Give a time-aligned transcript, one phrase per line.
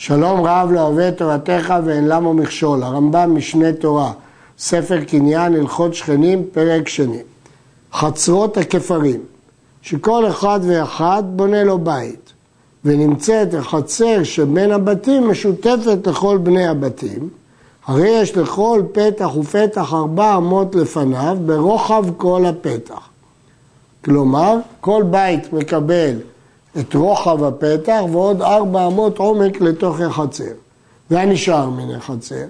[0.00, 4.12] שלום רב לא אוהב תורתך ואין למו מכשול, הרמב"ם משנה תורה,
[4.58, 7.18] ספר קניין, הלכות שכנים, פרק שני.
[7.92, 9.20] חצרות הכפרים,
[9.82, 12.32] שכל אחד ואחד בונה לו בית,
[12.84, 17.28] ונמצאת החצר שבין הבתים משותפת לכל בני הבתים,
[17.86, 23.08] הרי יש לכל פתח ופתח ארבע אמות לפניו ברוחב כל הפתח.
[24.04, 26.16] כלומר, כל בית מקבל
[26.80, 30.44] את רוחב הפתח ועוד ארבע אמות עומק לתוך החצר.
[31.10, 32.44] והנשאר מן החצר.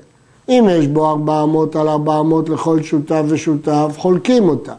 [0.48, 4.73] אם יש בו ארבע אמות על ארבע אמות לכל שותף ושותף, חולקים אותה.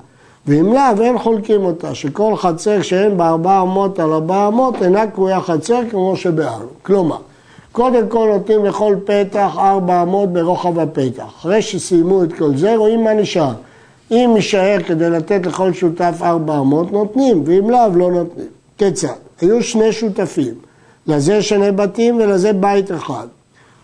[0.48, 5.08] ואם לאו, אין חולקים אותה, שכל חצר שאין בה ארבע אמות על ארבע אמות אינה
[5.08, 6.70] קרויה חצר כמו שביארנו.
[6.82, 7.18] כלומר,
[7.72, 11.24] קודם כל נותנים לכל פתח ארבע אמות ברוחב הפתח.
[11.40, 13.54] אחרי שסיימו את כל זה, רואים מה נשאר.
[14.12, 18.48] אם יישאר כדי לתת לכל שותף ארבע אמות, נותנים, ואם לאו, לא נותנים.
[18.78, 19.29] כיצד?
[19.42, 20.54] היו שני שותפים,
[21.08, 23.28] לזה שני בתים ולזה בית אחד.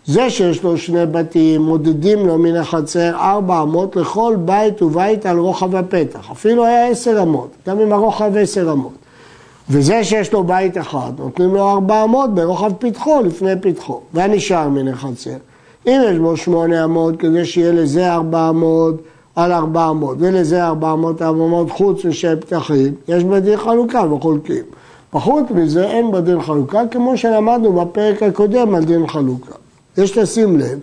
[0.06, 5.38] זה שיש לו שני בתים, מודדים לו מן החצר ארבע אמות לכל בית ובית על
[5.38, 6.30] רוחב הפתח.
[6.32, 8.92] אפילו היה עשר אמות, גם עם הרוחב עשר אמות.
[9.70, 14.88] וזה שיש לו בית אחד, נותנים לו ארבע אמות ברוחב פתחו לפני פתחו, והנשאר מן
[14.88, 15.36] החצר.
[15.86, 18.94] אם יש בו שמונה אמות, כדי שיהיה לזה ארבע אמות
[19.36, 24.64] על ארבע אמות, ולזה ארבע אמות, ארבע אמות חוץ משל פתחים, יש בדין חלוקה וחולקים.
[25.16, 29.52] פחות מזה אין בדין חלוקה, כמו שלמדנו בפרק הקודם על דין חלוקה.
[29.98, 30.78] יש לשים לב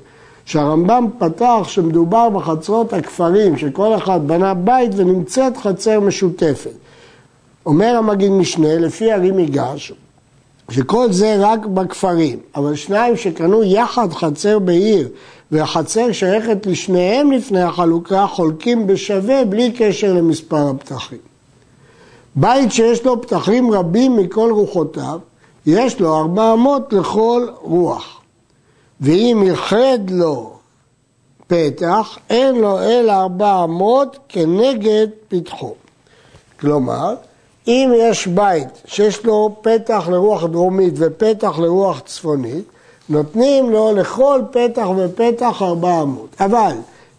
[0.45, 6.71] שהרמב"ם פתח שמדובר בחצרות הכפרים, שכל אחד בנה בית ונמצאת חצר משותפת.
[7.65, 9.93] אומר המגיד משנה, לפי הרי מיגש,
[10.71, 15.09] שכל זה רק בכפרים, אבל שניים שקנו יחד חצר בעיר
[15.51, 21.32] והחצר שייכת לשניהם לפני החלוקה, חולקים בשווה בלי קשר למספר הפתחים.
[22.35, 25.19] בית שיש לו פתחים רבים מכל רוחותיו,
[25.65, 28.21] יש לו ארבע אמות לכל רוח.
[29.01, 30.53] ואם ייחד לו
[31.47, 35.73] פתח, אין לו אלא ארבע אמות כנגד פתחו.
[36.59, 37.15] כלומר,
[37.67, 42.63] אם יש בית שיש לו פתח לרוח דרומית ופתח לרוח צפונית,
[43.09, 46.29] נותנים לו לכל פתח ופתח ארבע אמות.
[46.39, 46.73] אבל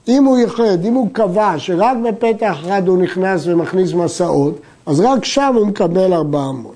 [0.09, 4.55] אם הוא ייחד, אם הוא קבע שרק בפתח אחד הוא נכנס ומכניס מסעות,
[4.87, 6.75] אז רק שם הוא מקבל ארבע אמות.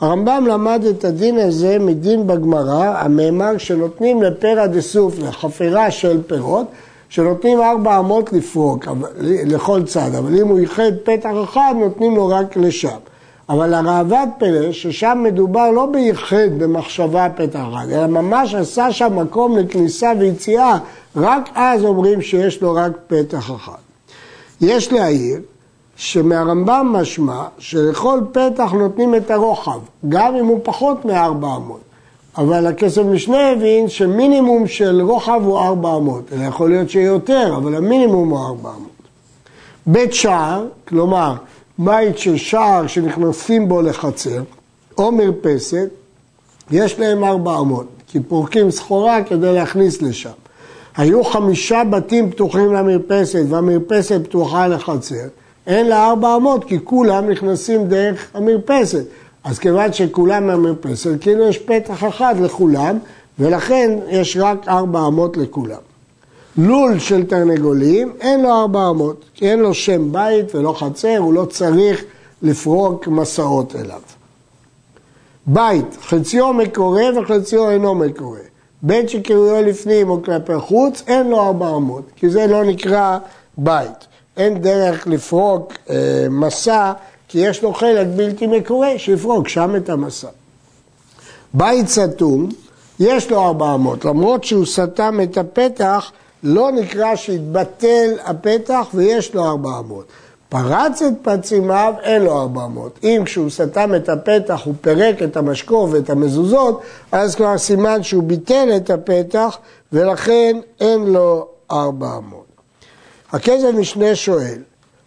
[0.00, 6.66] הרמב"ם למד את הדין הזה מדין בגמרא, המאמר שנותנים לפרא דסוף, לחפירה של פירות,
[7.08, 8.84] שנותנים ארבע אמות לפרוק
[9.20, 12.98] לכל צד, אבל אם הוא ייחד פתח אחד, נותנים לו רק לשם.
[13.48, 19.58] אבל הראב"ד פלא, ששם מדובר לא בייחד במחשבה פתח אחד, אלא ממש עשה שם מקום
[19.58, 20.78] לכניסה ויציאה,
[21.16, 23.78] רק אז אומרים שיש לו רק פתח אחד.
[24.60, 25.40] יש להעיר
[25.98, 29.78] שמהרמב"ם משמע שלכל פתח נותנים את הרוחב,
[30.08, 31.80] גם אם הוא פחות מארבע אמות.
[32.36, 37.74] אבל הכסף משנה הבין שמינימום של רוחב הוא ארבע אמות, אלא יכול להיות שיותר, אבל
[37.74, 38.90] המינימום הוא ארבע אמות.
[39.86, 41.34] בית שער, כלומר
[41.78, 44.42] בית של שער שנכנסים בו לחצר,
[44.98, 45.88] או מרפסת,
[46.70, 50.30] יש להם ארבע אמות, כי פורקים סחורה כדי להכניס לשם.
[50.96, 55.26] היו חמישה בתים פתוחים למרפסת והמרפסת פתוחה לחצר,
[55.68, 59.04] אין לה ארבע אמות כי כולם נכנסים דרך המרפסת.
[59.44, 62.98] אז כיוון שכולם מהמרפסת, כאילו יש פתח אחד לכולם,
[63.38, 65.78] ולכן יש רק ארבע אמות לכולם.
[66.56, 71.34] לול של תרנגולים, אין לו ארבע אמות, כי אין לו שם בית ולא חצר, הוא
[71.34, 72.04] לא צריך
[72.42, 74.00] לפרוק מסעות אליו.
[75.46, 78.40] בית, חציו מקורה וחציו אינו מקורה.
[78.82, 83.18] בית שקראו לפנים או כלפי חוץ, אין לו ארבע אמות, כי זה לא נקרא
[83.58, 84.06] בית.
[84.38, 86.92] אין דרך לפרוק אה, מסע,
[87.28, 90.28] כי יש לו חלק בלתי מקורה, שיפרוק שם את המסע.
[91.54, 92.48] בית סתום,
[93.00, 96.12] יש לו ארבע אמות, למרות שהוא סתם את הפתח,
[96.42, 100.04] לא נקרא שהתבטל הפתח ויש לו ארבע אמות.
[100.48, 102.98] פרץ את פצימיו, אין לו ארבע אמות.
[103.02, 106.82] אם כשהוא סתם את הפתח הוא פירק את המשקוף ואת המזוזות,
[107.12, 109.58] אז כבר סימן שהוא ביטל את הפתח
[109.92, 112.37] ולכן אין לו ארבע אמות.
[113.32, 114.58] הכסף משנה שואל,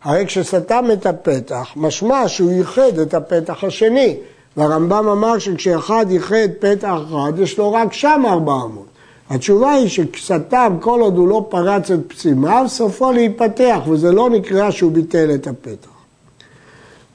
[0.03, 4.17] הרי כשסתם את הפתח, משמע שהוא ייחד את הפתח השני.
[4.57, 8.85] והרמב"ם אמר שכשאחד ייחד פתח אחד, יש לו רק שם ארבע אמות.
[9.29, 14.71] התשובה היא שסתם, כל עוד הוא לא פרץ את פסימיו, סופו להיפתח, וזה לא נקרא
[14.71, 15.89] שהוא ביטל את הפתח.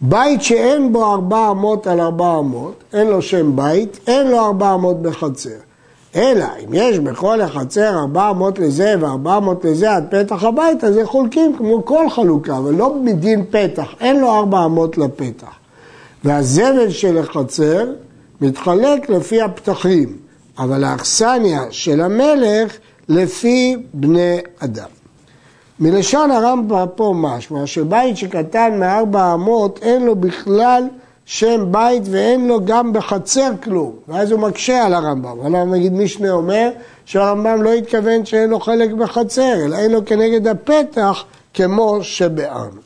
[0.00, 4.74] בית שאין בו ארבע אמות על ארבע אמות, אין לו שם בית, אין לו ארבע
[4.74, 5.65] אמות בחצר.
[6.16, 10.94] אלא אם יש בכל החצר ארבע אמות לזה וארבע אמות לזה עד פתח הבית, אז
[10.94, 15.52] זה חולקים כמו כל חלוקה, אבל לא מדין פתח, אין לו ארבע אמות לפתח.
[16.24, 17.86] והזבל של החצר
[18.40, 20.26] מתחלק לפי הפתחים.
[20.58, 22.76] אבל האכסניה של המלך
[23.08, 24.88] לפי בני אדם.
[25.80, 30.84] מלשון הרמב"ם פה משמע שבית שקטן מארבע אמות אין לו בכלל
[31.26, 35.40] שם בית ואין לו גם בחצר כלום, ואז הוא מקשה על הרמב"ם.
[35.40, 36.70] הרמב"ם נגיד משנה אומר
[37.04, 41.24] שהרמב"ם לא התכוון שאין לו חלק בחצר, אלא אין לו כנגד הפתח
[41.54, 42.80] כמו שבארנו.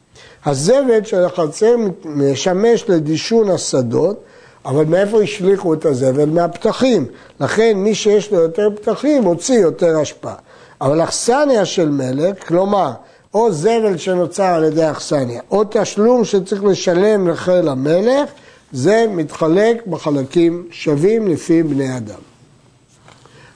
[0.46, 4.20] הזבל של החצר משמש לדישון השדות,
[4.64, 6.28] אבל מאיפה השליכו את הזבל?
[6.28, 7.06] מהפתחים.
[7.40, 10.34] לכן מי שיש לו יותר פתחים הוציא יותר השפעה.
[10.80, 12.90] אבל אכסניה של מלך, כלומר,
[13.34, 18.30] או זבל שנוצר על ידי אכסניה, או תשלום שצריך לשלם לחיל המלך,
[18.72, 22.20] זה מתחלק בחלקים שווים לפי בני אדם.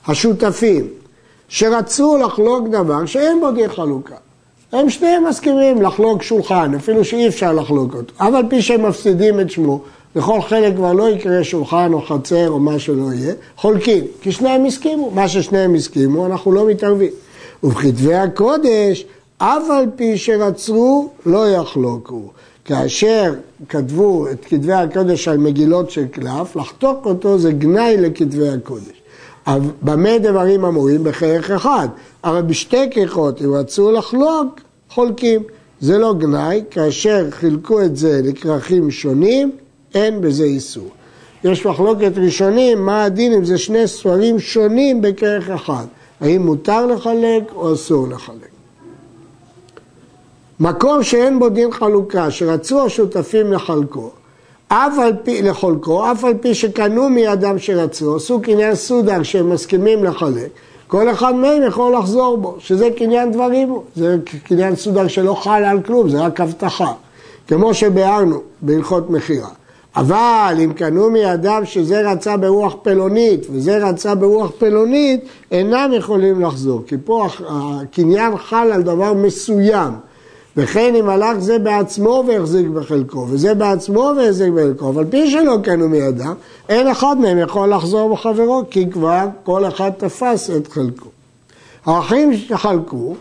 [0.07, 0.87] השותפים
[1.47, 4.15] שרצו לחלוק דבר שאין בו דין חלוקה.
[4.71, 8.13] הם שניהם מסכימים לחלוק שולחן, אפילו שאי אפשר לחלוק אותו.
[8.17, 9.81] אף על פי שהם מפסידים את שמו,
[10.15, 14.65] לכל חלק כבר לא יקרה שולחן או חצר או מה שלא יהיה, חולקים, כי שניהם
[14.65, 15.11] הסכימו.
[15.11, 17.11] מה ששניהם הסכימו, אנחנו לא מתערבים.
[17.63, 19.05] ובכתבי הקודש,
[19.37, 22.21] אף על פי שרצו, לא יחלוקו.
[22.65, 23.33] כאשר
[23.69, 29.01] כתבו את כתבי הקודש על מגילות של קלף, לחתוק אותו זה גנאי לכתבי הקודש.
[29.81, 31.03] במה דברים אמורים?
[31.03, 31.87] בכרך אחד.
[32.23, 34.59] אבל בשתי ככות, אם רצו לחלוק,
[34.89, 35.43] חולקים.
[35.81, 39.51] זה לא גנאי, כאשר חילקו את זה לכרכים שונים,
[39.95, 40.89] אין בזה איסור.
[41.43, 45.85] יש מחלוקת ראשונים, מה הדין אם זה שני ספרים שונים בכרך אחד.
[46.21, 48.54] האם מותר לחלק או אסור לחלק.
[50.59, 54.09] מקום שאין בו דין חלוקה, שרצו השותפים לחלקו,
[54.67, 60.03] אף על פי, לחולקו, אף על פי שקנו מידם שרצו, עשו קניין סודר שהם מסכימים
[60.03, 60.49] לחלק,
[60.87, 65.81] כל אחד מהם יכול לחזור בו, שזה קניין דברים, זה קניין סודר שלא חל על
[65.81, 66.93] כלום, זה רק הבטחה,
[67.47, 69.49] כמו שביארנו בהלכות מכירה.
[69.95, 76.83] אבל אם קנו מידם שזה רצה ברוח פלונית וזה רצה ברוח פלונית, אינם יכולים לחזור,
[76.87, 79.93] כי פה הקניין חל על דבר מסוים.
[80.57, 85.89] וכן אם הלך זה בעצמו והחזיק בחלקו, וזה בעצמו והחזיק בחלקו, אבל פי שלא קנו
[85.89, 86.33] מידם,
[86.69, 91.09] אין אחד מהם יכול לחזור בחברו, כי כבר כל אחד תפס את חלקו.
[91.85, 93.15] האחים שחלקו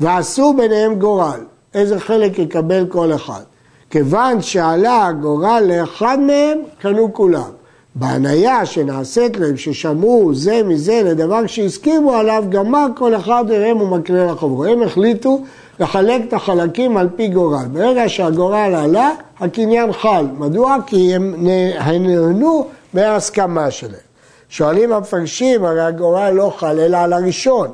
[0.00, 1.40] ועשו ביניהם גורל,
[1.74, 3.42] איזה חלק יקבל כל אחד.
[3.90, 7.50] כיוון שעלה הגורל לאחד מהם, קנו כולם.
[7.94, 14.64] בהניה שנעשית להם, ששמעו זה מזה לדבר שהסכימו עליו, גמר כל אחד מהם ומקנה לחברו.
[14.64, 15.40] הם החליטו
[15.80, 17.64] לחלק את החלקים על פי גורל.
[17.72, 19.10] ברגע שהגורל עלה,
[19.40, 20.26] הקניין חל.
[20.38, 20.76] מדוע?
[20.86, 24.00] כי הם נהנו מההסכמה שלהם.
[24.48, 27.68] שואלים המפרשים, הרי הגורל לא חל אלא על הראשון.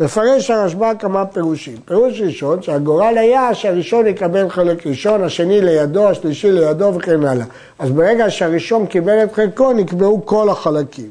[0.00, 1.76] מפרש הרשב"א כמה פירושים.
[1.84, 7.46] פירוש ראשון, שהגורל היה שהראשון יקבל חלק ראשון, השני לידו, השלישי לידו וכן הלאה.
[7.78, 11.10] אז ברגע שהראשון קיבל את חלקו, נקבעו כל החלקים.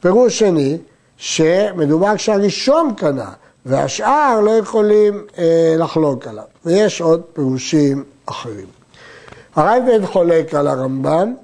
[0.00, 0.78] פירוש שני,
[1.16, 3.30] שמדובר כשהראשון קנה,
[3.66, 6.44] והשאר לא יכולים אה, לחלוק עליו.
[6.64, 8.66] ויש עוד פירושים אחרים.
[9.56, 11.34] הרייבד חולק על הרמב"ם,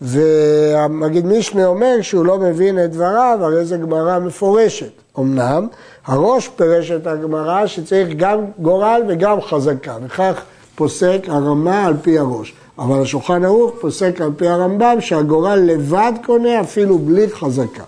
[0.00, 4.90] והמגיד משנה אומר שהוא לא מבין את דבריו, הרי זו גמרא מפורשת.
[5.18, 5.66] אמנם,
[6.06, 10.42] הראש פירש את הגמרא שצריך גם גורל וגם חזקה, וכך
[10.74, 12.54] פוסק הרמה על פי הראש.
[12.78, 17.82] אבל השולחן ערוך פוסק על פי הרמב"ם שהגורל לבד קונה אפילו בלי חזקה.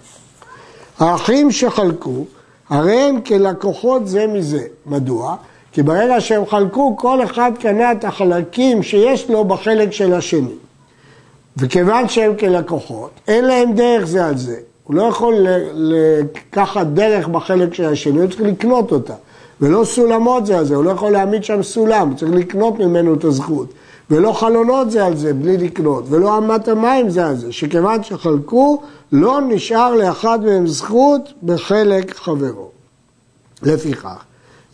[0.98, 2.24] האחים שחלקו,
[2.72, 4.62] הרי הם כלקוחות זה מזה.
[4.86, 5.36] מדוע?
[5.72, 10.54] כי ברגע שהם חלקו, כל אחד קנה את החלקים שיש לו בחלק של השני.
[11.56, 14.56] וכיוון שהם כלקוחות, אין להם דרך זה על זה.
[14.84, 19.14] הוא לא יכול לקחת דרך בחלק של השני, הוא צריך לקנות אותה.
[19.62, 23.14] ולא סולמות זה על זה, הוא לא יכול להעמיד שם סולם, הוא צריך לקנות ממנו
[23.14, 23.66] את הזכות.
[24.10, 28.82] ולא חלונות זה על זה, בלי לקנות, ולא אמת המים זה על זה, שכיוון שחלקו,
[29.12, 32.68] לא נשאר לאחד מהם זכות בחלק חברו.
[33.62, 34.24] לפיכך,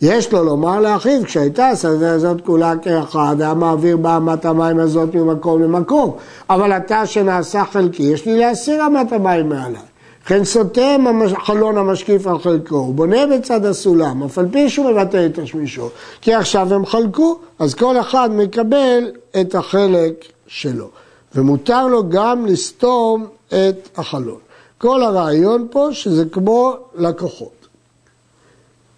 [0.01, 5.61] יש לו לומר לאחיו, כשהייתה השדה הזאת כולה כאחד, היה מעביר באמת המים הזאת ממקום
[5.61, 6.15] למקום.
[6.49, 9.88] אבל אתה שנעשה חלקי, יש לי להסיר אמת המים מעליי.
[10.29, 11.05] כן סותם
[11.45, 15.89] חלון המשקיף על חלקו, הוא בונה בצד הסולם, אף על פי שהוא מבטא את השמישו,
[16.21, 20.89] כי עכשיו הם חלקו, אז כל אחד מקבל את החלק שלו.
[21.35, 24.37] ומותר לו גם לסתום את החלון.
[24.77, 27.67] כל הרעיון פה שזה כמו לקוחות.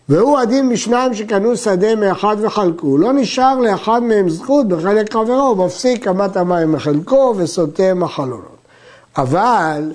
[0.09, 5.65] והוא הדין משניים שקנו שדה מאחד וחלקו, לא נשאר לאחד מהם זכות בחלק חברו, הוא
[5.65, 8.57] מפסיק אמת המים מחלקו וסותם החלונות.
[9.17, 9.91] אבל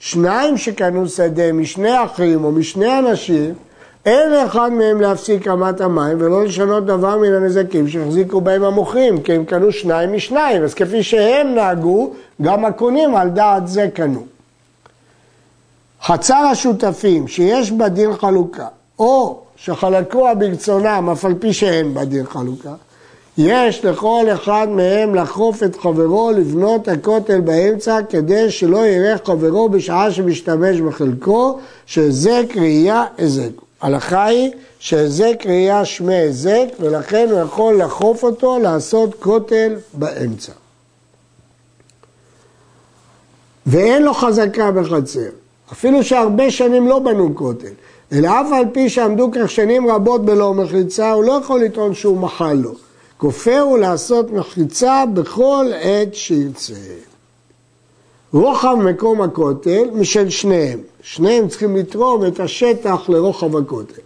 [0.00, 3.54] שניים שקנו שדה משני אחים או משני אנשים,
[4.06, 9.32] אין לאחד מהם להפסיק אמת המים ולא לשנות דבר מן הנזקים שהחזיקו בהם המוכרים, כי
[9.32, 12.12] הם קנו שניים משניים, אז כפי שהם נהגו,
[12.42, 14.26] גם הקונים על דעת זה קנו.
[16.02, 18.66] חצר השותפים שיש בה דין חלוקה,
[18.98, 22.74] או שחלקוה ברצונם, אף על פי שאין בה דין חלוקה,
[23.38, 30.10] יש לכל אחד מהם לחוף את חברו לבנות הכותל באמצע כדי שלא יראה חברו בשעה
[30.10, 33.50] שמשתמש בחלקו, שהזק ראייה הזק.
[33.80, 40.52] ההלכה היא שהזק ראייה שמי הזק ולכן הוא יכול לחוף אותו לעשות כותל באמצע.
[43.66, 45.28] ואין לו חזקה בחצר,
[45.72, 47.72] אפילו שהרבה שנים לא בנו כותל,
[48.12, 52.18] אלא אף על פי שעמדו כך שנים רבות בלא מחיצה, הוא לא יכול לטעון שהוא
[52.18, 52.87] מחל לו.
[53.18, 56.74] כופר הוא לעשות מחיצה בכל עת שירצה.
[58.32, 60.78] רוחב מקום הכותל משל שניהם.
[61.02, 64.00] שניהם צריכים לתרום את השטח לרוחב הכותל.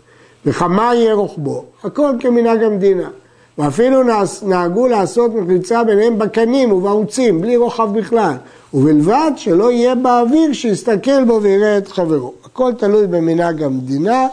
[0.47, 1.64] וכמה יהיה רוחבו?
[1.85, 3.11] הכל כמנהג המדינה.
[3.59, 4.02] ואפילו
[4.42, 8.35] נהגו לעשות מחיצה ביניהם בקנים ובערוצים, בלי רוחב בכלל.
[8.75, 12.33] ובלבד שלא יהיה באוויר שיסתכל בו ויראה את חברו.
[12.45, 14.26] הכל תלוי במנהג המדינה,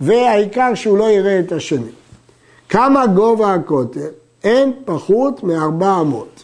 [0.00, 1.90] והעיקר שהוא לא יראה את השני.
[2.68, 4.21] כמה גובה הכותל?
[4.44, 6.42] אין פחות מארבע אמות.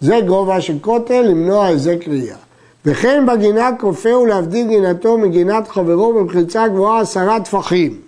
[0.00, 2.36] זה גובה של כותל למנוע היזק ראייה.
[2.84, 8.00] וכן בגינה כופה להבדיל גינתו מגינת חברו במחיצה גבוהה עשרה טפחים.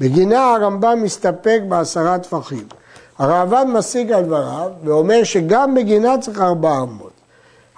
[0.00, 2.64] בגינה הרמב"ם מסתפק בעשרה טפחים.
[3.18, 7.10] הראב"ד משיג על דבריו ואומר שגם בגינה צריך ארבע אמות.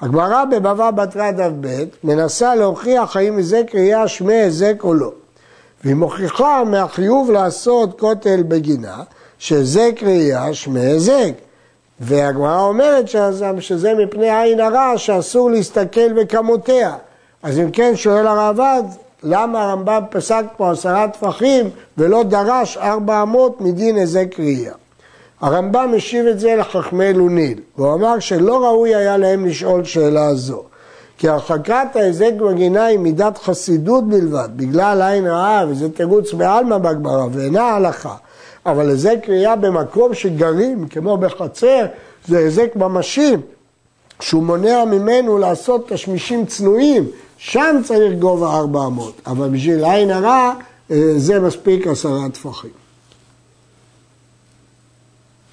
[0.01, 5.13] הגמרא בבבא בתרא דף ב' מנסה להוכיח האם היזק ראייה שמי היזק או לא.
[5.85, 9.03] והיא מוכיחה מהחיוב לעשות כותל בגינה,
[9.39, 11.33] שהיזק ראייה שמי היזק.
[12.01, 13.09] והגמרא אומרת
[13.61, 16.95] שזה מפני עין הרע שאסור להסתכל בכמותיה.
[17.43, 18.83] אז אם כן שואל הרעב"ד,
[19.23, 24.73] למה הרמב"ם פסק פה עשרה טפחים ולא דרש ארבע אמות מדין היזק ראייה?
[25.41, 30.63] הרמב"ם השיב את זה לחכמי לוניל, והוא אמר שלא ראוי היה להם לשאול שאלה זו.
[31.19, 37.27] כי הרחקת ההיזק בגינה היא מידת חסידות בלבד, בגלל עין רעה, וזה תירוץ בעלמא בגמרא,
[37.33, 38.15] ואינה הלכה.
[38.71, 41.87] אבל היזק ראייה במקום שגרים, כמו בחצר,
[42.27, 43.35] זה היזק ממשי,
[44.21, 47.07] שהוא מונע ממנו לעשות תשמישים צנועים,
[47.37, 50.53] שם צריך גובה 400, אבל בשביל עין הרע
[50.91, 52.71] אה, זה מספיק עשרה טפחים.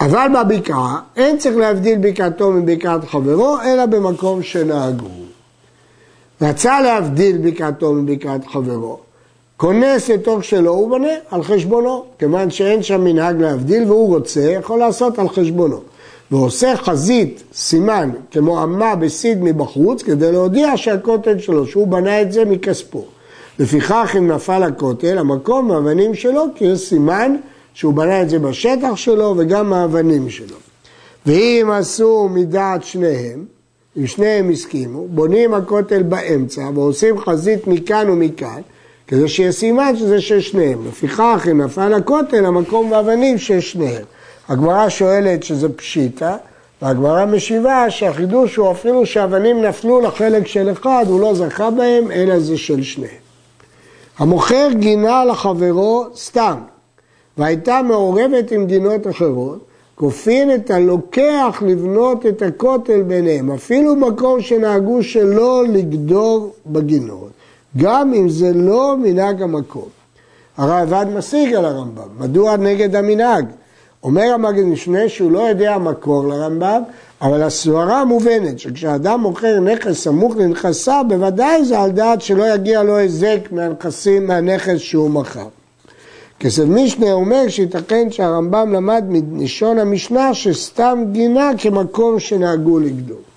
[0.01, 5.07] אבל בבקעה אין צריך להבדיל בקעתו מבקעת חברו, אלא במקום שנהגו.
[6.41, 9.00] רצה להבדיל בקעתו מבקעת חברו,
[9.57, 15.19] כונס לתוך שלו ובונה על חשבונו, כיוון שאין שם מנהג להבדיל והוא רוצה, יכול לעשות
[15.19, 15.81] על חשבונו.
[16.31, 22.45] ועושה חזית, סימן, כמו אמה בסיד מבחוץ, כדי להודיע שהכותל שלו, שהוא בנה את זה
[22.45, 23.05] מכספו.
[23.59, 27.35] לפיכך אם נפל הכותל, המקום מהאבנים שלו, כי יש סימן
[27.74, 30.57] שהוא בנה את זה בשטח שלו וגם מהאבנים שלו.
[31.25, 33.45] ואם עשו מדעת שניהם,
[33.97, 38.62] אם שניהם הסכימו, בונים הכותל באמצע ועושים חזית מכאן ומכאן,
[39.07, 40.88] כדי שיהיה סימן שזה של שניהם.
[40.88, 44.03] לפיכך, אם נפל הכותל, המקום באבנים של שניהם.
[44.50, 46.35] הגמרא שואלת שזה פשיטא,
[46.81, 52.39] והגמרא משיבה שהחידוש הוא אפילו שהאבנים נפלו לחלק של אחד, הוא לא זכה בהם, אלא
[52.39, 53.25] זה של שניהם.
[54.17, 56.57] המוכר גינה לחברו סתם,
[57.38, 59.59] והייתה מעורבת עם גינות אחרות,
[59.95, 67.31] כופין את הלוקח לבנות את הכותל ביניהם, אפילו מקום שנהגו שלא לגדור בגינות,
[67.77, 69.89] גם אם זה לא מנהג המקום.
[70.58, 73.46] הרעב"ד משיג על הרמב"ם, מדוע נגד המנהג?
[74.03, 76.82] אומר המגד משנה שהוא לא יודע מקור לרמב"ם,
[77.22, 82.98] אבל הסברה מובנת, שכשאדם מוכר נכס סמוך לנכסיו, בוודאי זה על דעת שלא יגיע לו
[82.98, 85.48] היזק מהנכסים, מהנכס שהוא מכר.
[86.39, 93.35] כסף משנה אומר שייתכן שהרמב"ם למד מלשון המשנה שסתם גינה כמקום שנהגו לגדול.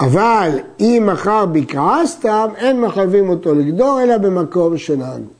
[0.00, 0.50] אבל
[0.80, 5.38] אם מכר בקעה סתם, אין מחייבים אותו לגדור, אלא במקום שנהגו.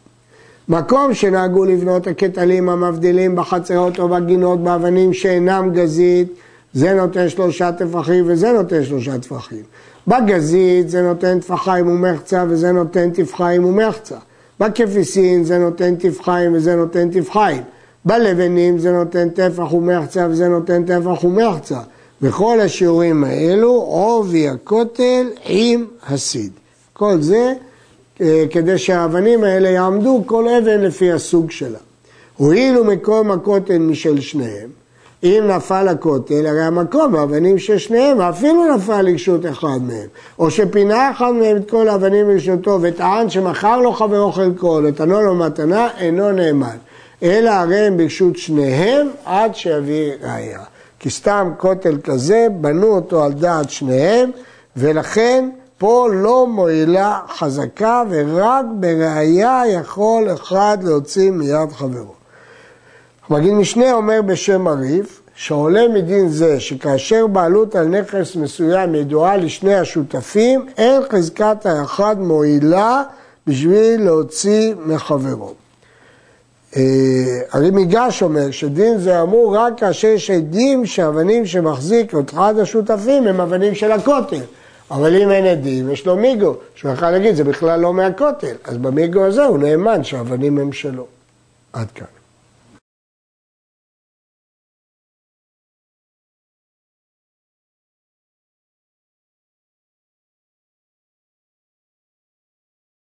[0.68, 6.28] מקום שנהגו לבנות הקטלים המבדילים בחצרות או בגינות באבנים שאינם גזית,
[6.72, 9.62] זה נותן שלושה טפחים וזה נותן שלושה טפחים.
[10.06, 14.16] בגזית זה נותן טפחיים ומחצה וזה נותן טפחיים ומחצה.
[14.60, 17.62] בכפיסין זה נותן טפחיים וזה נותן טפחיים.
[18.04, 21.78] בלבנים זה נותן טפח ומחצה וזה נותן טפח ומחצה.
[22.22, 26.52] בכל השיעורים האלו עובי הכותל עם הסיד.
[26.92, 27.52] כל זה
[28.20, 31.78] אה, כדי שהאבנים האלה יעמדו כל אבן לפי הסוג שלה.
[32.36, 34.68] הואילו מקום הכותל משל שניהם,
[35.22, 40.06] אם נפל הכותל, הרי המקום האבנים של שניהם, אפילו נפל לרשות אחד מהם,
[40.38, 45.34] או שפינה אחד מהם את כל האבנים לרשותו וטען שמכר לו חברו חלקו, נתנו לו
[45.34, 46.76] מתנה, אינו נאמן.
[47.22, 50.60] אלא הרי הם ברשות שניהם עד שיביא ראייה.
[50.98, 54.30] כי סתם כותל כזה, בנו אותו על דעת שניהם,
[54.76, 62.14] ולכן פה לא מועילה חזקה ורק בראייה יכול אחד להוציא מיד חברו.
[63.30, 69.74] מגיד משנה אומר בשם הריף, שעולה מדין זה שכאשר בעלות על נכס מסוים ידועה לשני
[69.74, 73.02] השותפים, אין חזקת האחד מועילה
[73.46, 75.54] בשביל להוציא מחברו.
[76.76, 76.82] אה,
[77.52, 83.26] הרי מיגש אומר שדין זה אמור רק כאשר יש עדים שאבנים שמחזיק את אחד השותפים
[83.26, 84.42] הם אבנים של הכותל.
[84.90, 88.54] אבל אם אין עדים, יש לו מיגו, שהוא יכול להגיד, זה בכלל לא מהכותל.
[88.64, 91.06] אז במיגו הזה הוא נאמן שהאבנים הם שלו.
[91.72, 92.17] עד כאן.